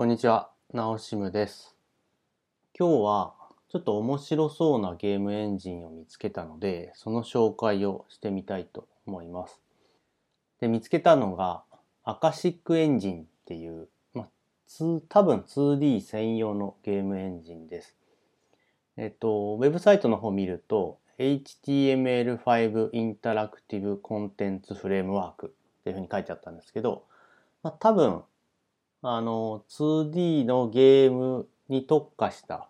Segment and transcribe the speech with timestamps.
[0.00, 1.76] こんにちは、なおしむです。
[2.72, 3.34] 今日は
[3.68, 9.60] ちょっと面白そうなゲームエンジンを見つけたので、その紹介をしてみたいと思います。
[10.58, 11.64] で、見つけたのが、
[12.02, 14.28] アカシックエンジンっていう、まあ、
[15.10, 17.94] 多分 2D 専用のゲームエンジンです。
[18.96, 27.04] えっと、ウェブサイトの方見ると、HTML5 インタラクティブコンテンツフレームワークっていうふうに書いてあったんですけど、
[27.62, 28.22] まあ、多分
[29.02, 32.68] あの、2D のゲームに特化した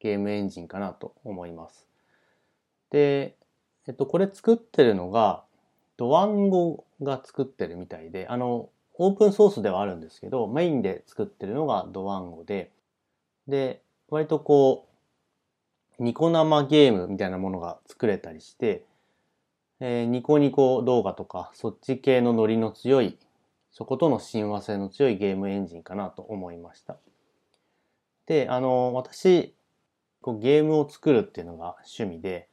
[0.00, 1.86] ゲームエンジンかなと思います。
[2.90, 3.36] で、
[3.88, 5.44] えっと、これ作ってるのが、
[5.96, 8.68] ドワンゴが作ってるみたいで、あの、
[8.98, 12.70] オープンソースではあるんですけど、メインで作ってるのがドワンゴで、
[13.48, 14.86] で、割とこ
[15.98, 18.84] う、ニコ生ゲームみたいなものが作れたりして、
[19.80, 23.16] えーニコニコ動画とか、そっち系のノリの強い
[23.76, 26.96] そことの親和性の強いゲームエンジンかなと思いました。
[28.24, 29.54] で、あの、私、
[30.22, 32.48] こうゲームを作るっていうのが趣味で、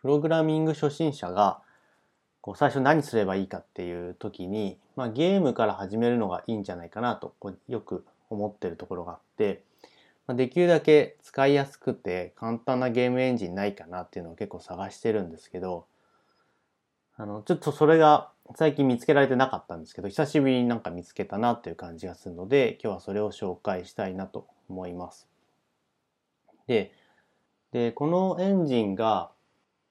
[0.00, 1.62] プログラミング初心者が
[2.40, 9.62] こう最初何すればいいかっていう時に、まあ、ゲームから始めるのがいいんじゃないかなとこうよく思ってるところがあって、
[10.26, 15.86] まあ、できるだけ使いやすくて簡単なゲームエンジンないかなっていうのを結構探してるんですけど、
[17.16, 25.26] あの、ちょっとそれが最近見つけられてなかったんですけど、久しぶりになんか見つけたなという感じがするので、今日はそれを紹介したいなと思います。
[26.66, 26.92] で、
[27.72, 29.30] で、このエンジンが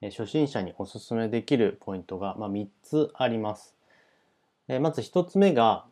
[0.02, 3.76] 初心者におすすめできるポイントが、まあ、3つあります。
[4.80, 5.86] まず1つ目が、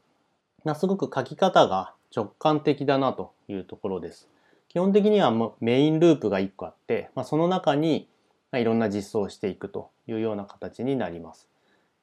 [0.63, 4.29] まあ、すごく書き方が直感的だなというところです。
[4.69, 8.07] 基本的にはメインループが1個あって、まあ、その中に
[8.53, 11.49] いろんな実装をしていくというような形になります。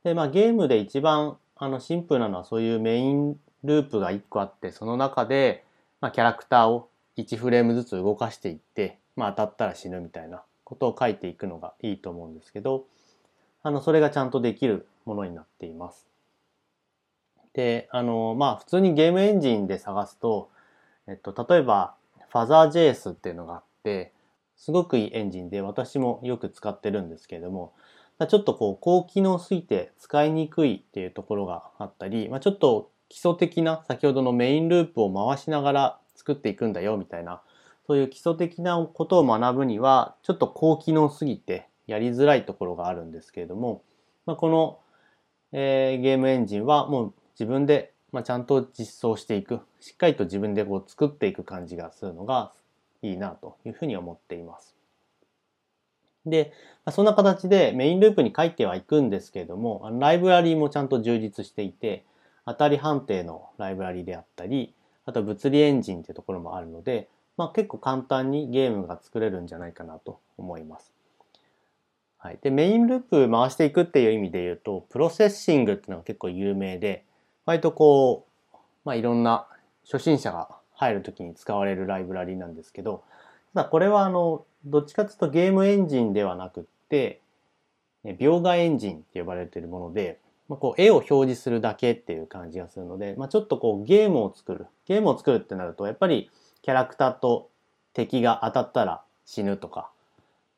[0.09, 5.65] で、まあゲームで一番あのシンプルなのはそういうメインループが1個あって、その中で
[6.01, 12.87] まあキャラクターを1フレームずつ動かしていって、まあ当たったら死ぬみたいなことを書いていくのがいいと思うんですけど、
[13.63, 16.07] あの、それがちゃんとできるものになっています。
[17.53, 20.49] で、あの、まあ普通にゲームエンジンで探すと、
[21.07, 21.97] えっと、例えば
[22.33, 24.13] FuzerJS っていうのがあって、
[24.57, 27.75] すごくいいエンジンで私もよく使ってるんですけれども、
[28.27, 37.43] ちょっとこう高機能すぎて使いにくいっていうところがあったり、まあ、ちょっと基礎的な先ほどのメインループを回しながら作っていくんだよみたいな、
[37.87, 43.83] そういう基礎的なことを学ぶには、ちょっと高機能すぎてやりづらいところがあるんですけれども、
[44.27, 44.79] まあ、この、
[45.53, 52.53] えーゲームエンジンはもう自分で、まあ、ちゃんと実装していく、しっかりと自分でこう作っていく感じがするのが
[53.01, 54.78] いいなというふうに思っています。
[56.31, 56.53] で、
[56.85, 62.05] まあそんな形でメインループに書いてはいくんですけれども、ライブラリーもちゃんと充実していて、
[62.47, 64.75] 当たり判定のライブラリであったり、
[65.05, 70.93] あと物理エンジンっていうところもあるので、まあ、結構簡単にゲームが作れるんじゃないかなと思います。
[72.19, 72.39] はい。
[72.43, 77.05] で、メインループ回していくっていう意味で言うと、プロセッシングっていうのが結構有名で、
[77.47, 79.47] 割とこう、まあ、いろんな
[79.85, 83.05] 初心者が入るときに使われるライブラリなんですけど、
[83.55, 87.21] ただこれはあの、どっちかというとゲームエンジンではなくって、
[88.05, 94.67] 描画エンジンって呼ばれているもので、まあ、こう絵を表示するだけっていう感じがするので、まあ、ちょっとこうゲームを作る。
[94.87, 96.31] ゲームを作るってなると、やっぱり
[96.63, 97.51] キャラクターと
[97.93, 99.91] 敵が当たったら死ぬとか、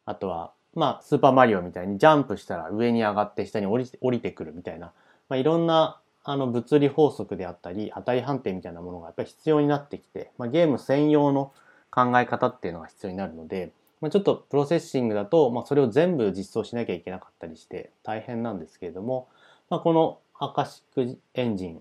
[0.07, 4.93] あとは、まあ、スーパーマリオみたいにジャンプしたら上に上がって下に降りて降りてくるみたいな、
[5.29, 11.53] まあ、いろんなあの物理法則であったり、当たり判定みたいなものがやっぱり必要になってきて、まあ、ゲーム専用の
[11.91, 19.29] 考え方っていうのが必要になるので、まあ、ちょっとプロセッシングだと、まあ、それを全部実装しなきゃいけなかったりして大変なんですけれども、
[19.69, 21.81] まあ、このアカシックエンジンっ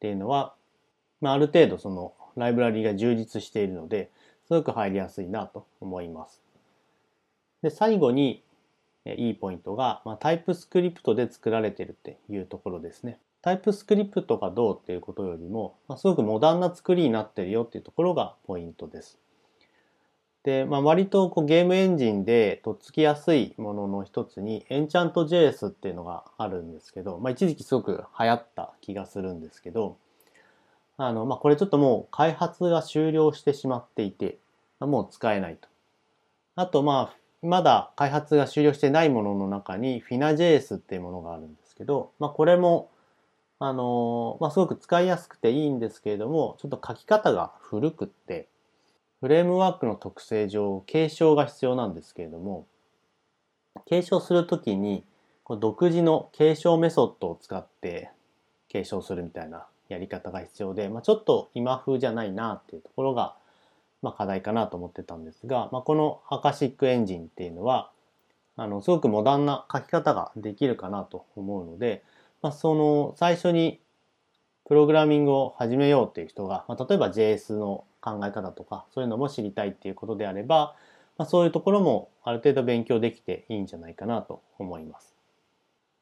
[0.00, 0.54] ていうのは、
[1.20, 4.10] まあ、ある程度そのライブラリが充実しているので、
[4.46, 6.42] すごく入りやすいなと思います。
[7.62, 8.42] で、最後に
[9.06, 13.18] いいポイントが、まあ、タイプスクリプトで作られてるっていうところですね。
[13.42, 19.18] タイプスクリプトがどうっていうことよりも、まあ、すごくモダンな作りになってるよっていうところがポイントです。
[20.42, 29.98] で、まあ、割とこうゲームエンジンでとっつきやすいものの一つに、エンチャント JS っていうのがあるんですけど、まあ、一時期すごく流行った気がするんですけど、
[30.96, 34.38] あの、まあ、これちょっともう開発が終了してしまっていて、
[34.78, 35.68] あもう使えないと。
[36.56, 42.90] あと、まあ、まだ開発が終了してないものの中に FinaJS っていうものがあるんですけど、まあ、これも、
[43.58, 48.48] あのまあ、すごく使いやすくていいんですけれども、ちょっと書き方が古くって、
[49.20, 52.66] フレームワークの特性上、継承が必要なんですけれども、
[53.84, 55.04] 継承するときに、
[55.60, 58.10] 独自の継承メソッドを使って
[58.68, 63.34] 継承するみたいなやり方が必要で、まあ、ちょっと今風じゃないなっていうところが、
[64.00, 67.90] まあ、課題かなと思ってたんですが、まあ、このアカシックエンジンっていうのは、
[68.56, 72.04] あの、すごくモダンな書き方ができるかなと思うので、
[72.40, 73.80] まあ、その最初に
[74.66, 80.74] プログラミングを始めようっていう人が、まあ、例えば JS の考え方とかそういうのも知りたいっていうことであれば、
[81.18, 85.14] まあ、そういうところもある程度勉強できていいんじゃないかなと思います。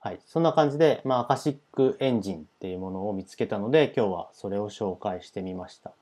[0.00, 0.20] はい。
[0.26, 5.92] そんな感じで、まあ、アカシックエンジンっていうものを見つけたので、今日はそれを紹介してみました。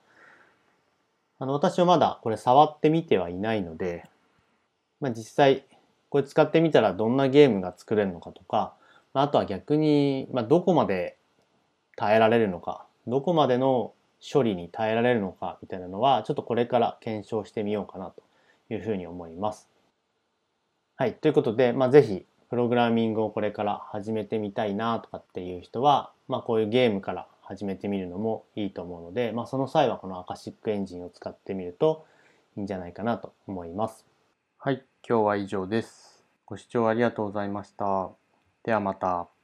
[1.38, 4.04] あの、私はまだこれ触ってみてはいないので、
[5.00, 5.64] まあ、実際、
[6.10, 8.74] これ使ってみたらどんなゲームが作れるのかとか、
[9.14, 11.16] あとは逆に、まあ、どこまで
[11.96, 18.22] 耐えられるのか、どこまでの処理に耐えられるのかみたいなのは、ちょっとこれから検証してみようかなと
[18.70, 19.68] いうふうに思います。
[20.96, 21.14] はい。
[21.14, 32.06] ということで、まあ、ぜひ、プログラミングをこれから始めてみたいなとかっていう人は、まあ、こういうゲームから始めてみるのもいいと思うので、まあ、その際はこのアカシックエンジンを使ってみると
[32.56, 34.06] いいんじゃないかなと思います。
[34.58, 34.84] はい。
[35.08, 36.24] 今日は以上です。
[36.44, 38.10] ご視聴ありがとうございました。
[38.64, 39.35] ではまた。